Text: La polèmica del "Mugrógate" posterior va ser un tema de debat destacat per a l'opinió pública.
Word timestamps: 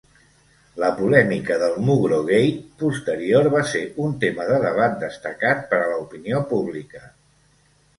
La 0.83 0.87
polèmica 1.01 1.57
del 1.65 1.77
"Mugrógate" 1.89 2.41
posterior 2.81 3.51
va 3.59 3.63
ser 3.75 3.85
un 4.09 4.19
tema 4.27 4.51
de 4.53 4.61
debat 4.67 5.01
destacat 5.09 5.67
per 5.75 5.85
a 5.85 5.89
l'opinió 5.97 6.47
pública. 6.55 7.09